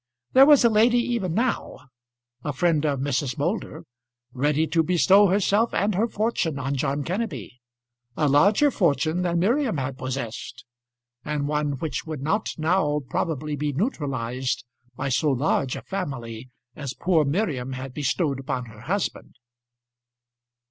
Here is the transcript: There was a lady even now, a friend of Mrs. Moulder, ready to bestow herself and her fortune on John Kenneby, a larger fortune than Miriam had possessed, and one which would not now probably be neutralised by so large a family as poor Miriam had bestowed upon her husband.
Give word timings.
There 0.33 0.47
was 0.47 0.65
a 0.65 0.69
lady 0.71 0.97
even 0.97 1.35
now, 1.35 1.87
a 2.43 2.51
friend 2.53 2.83
of 2.87 2.99
Mrs. 2.99 3.37
Moulder, 3.37 3.85
ready 4.33 4.65
to 4.65 4.81
bestow 4.81 5.27
herself 5.27 5.75
and 5.75 5.93
her 5.93 6.07
fortune 6.07 6.57
on 6.57 6.73
John 6.75 7.03
Kenneby, 7.03 7.59
a 8.17 8.27
larger 8.27 8.71
fortune 8.71 9.21
than 9.21 9.37
Miriam 9.37 9.77
had 9.77 9.99
possessed, 9.99 10.65
and 11.23 11.47
one 11.47 11.73
which 11.77 12.03
would 12.07 12.23
not 12.23 12.49
now 12.57 13.01
probably 13.11 13.55
be 13.55 13.73
neutralised 13.73 14.65
by 14.95 15.09
so 15.09 15.29
large 15.29 15.75
a 15.75 15.83
family 15.83 16.49
as 16.75 16.95
poor 16.95 17.23
Miriam 17.23 17.73
had 17.73 17.93
bestowed 17.93 18.39
upon 18.39 18.65
her 18.65 18.81
husband. 18.81 19.35